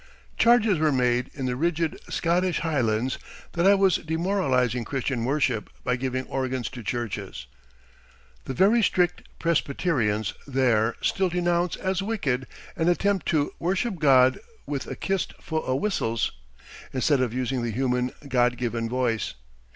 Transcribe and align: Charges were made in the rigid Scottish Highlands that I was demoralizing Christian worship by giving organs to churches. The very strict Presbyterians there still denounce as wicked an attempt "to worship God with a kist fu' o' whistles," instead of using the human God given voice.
Charges 0.35 0.79
were 0.79 0.91
made 0.91 1.29
in 1.35 1.45
the 1.45 1.55
rigid 1.55 1.99
Scottish 2.09 2.61
Highlands 2.61 3.19
that 3.51 3.67
I 3.67 3.75
was 3.75 3.97
demoralizing 3.97 4.83
Christian 4.83 5.25
worship 5.25 5.69
by 5.83 5.95
giving 5.95 6.25
organs 6.25 6.69
to 6.71 6.81
churches. 6.81 7.45
The 8.45 8.55
very 8.55 8.81
strict 8.81 9.29
Presbyterians 9.37 10.33
there 10.47 10.95
still 11.01 11.29
denounce 11.29 11.75
as 11.75 12.01
wicked 12.01 12.47
an 12.75 12.89
attempt 12.89 13.27
"to 13.27 13.51
worship 13.59 13.99
God 13.99 14.39
with 14.65 14.87
a 14.87 14.95
kist 14.95 15.33
fu' 15.39 15.61
o' 15.61 15.75
whistles," 15.75 16.31
instead 16.91 17.21
of 17.21 17.31
using 17.31 17.61
the 17.61 17.69
human 17.69 18.11
God 18.27 18.57
given 18.57 18.89
voice. 18.89 19.35